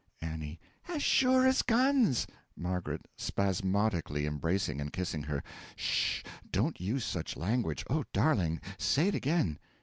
[0.23, 0.57] A.
[0.87, 2.25] As sure as guns!
[2.57, 2.81] M.
[3.17, 5.43] (Spasmodically embracing and kissing her.)
[5.75, 6.23] 'Sh!
[6.51, 7.85] don't use such language.
[7.87, 9.59] O darling, say it again!